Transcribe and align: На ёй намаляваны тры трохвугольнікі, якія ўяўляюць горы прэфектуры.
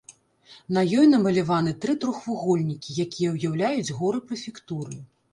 На 0.75 0.81
ёй 0.99 1.09
намаляваны 1.09 1.73
тры 1.83 1.93
трохвугольнікі, 2.05 2.95
якія 3.03 3.33
ўяўляюць 3.35 3.95
горы 3.99 4.19
прэфектуры. 4.31 4.97